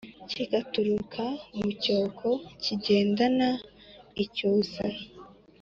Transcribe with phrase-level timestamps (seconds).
[0.35, 1.23] Kigaturuka
[1.57, 2.27] mu cyoko
[2.63, 3.49] kigendana
[4.23, 4.85] icyusa